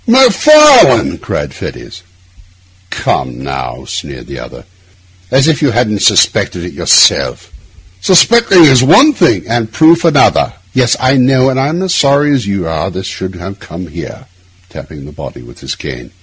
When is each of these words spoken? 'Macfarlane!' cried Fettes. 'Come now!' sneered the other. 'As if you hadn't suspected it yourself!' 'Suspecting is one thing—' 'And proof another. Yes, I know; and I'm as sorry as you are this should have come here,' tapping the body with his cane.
'Macfarlane!' 0.07 1.19
cried 1.19 1.53
Fettes. 1.53 2.01
'Come 2.89 3.43
now!' 3.43 3.85
sneered 3.85 4.25
the 4.27 4.39
other. 4.39 4.63
'As 5.29 5.47
if 5.47 5.61
you 5.61 5.69
hadn't 5.71 6.01
suspected 6.01 6.63
it 6.65 6.73
yourself!' 6.73 7.51
'Suspecting 8.01 8.63
is 8.65 8.81
one 8.81 9.13
thing—' 9.13 9.45
'And 9.47 9.71
proof 9.71 10.03
another. 10.03 10.51
Yes, 10.73 10.95
I 10.99 11.17
know; 11.17 11.49
and 11.51 11.59
I'm 11.59 11.83
as 11.83 11.93
sorry 11.93 12.33
as 12.33 12.47
you 12.47 12.67
are 12.67 12.89
this 12.89 13.05
should 13.05 13.35
have 13.35 13.59
come 13.59 13.85
here,' 13.87 14.25
tapping 14.69 15.05
the 15.05 15.11
body 15.11 15.43
with 15.43 15.59
his 15.59 15.75
cane. 15.75 16.09